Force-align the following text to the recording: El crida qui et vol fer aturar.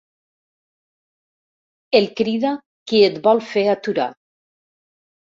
El 1.99 2.07
crida 2.21 2.53
qui 2.91 3.01
et 3.09 3.19
vol 3.27 3.43
fer 3.51 3.65
aturar. 3.75 4.07